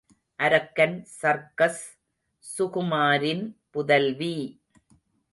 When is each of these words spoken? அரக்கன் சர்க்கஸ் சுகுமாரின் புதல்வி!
அரக்கன் 0.39 0.95
சர்க்கஸ் 1.17 1.83
சுகுமாரின் 2.45 3.43
புதல்வி! 3.71 4.33